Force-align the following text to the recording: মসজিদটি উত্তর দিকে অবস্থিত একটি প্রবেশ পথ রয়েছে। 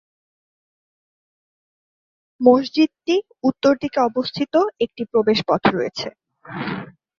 মসজিদটি 2.41 3.15
উত্তর 3.43 3.73
দিকে 3.81 3.99
অবস্থিত 4.09 4.53
একটি 4.85 5.03
প্রবেশ 5.11 5.39
পথ 5.47 5.61
রয়েছে। 5.75 6.07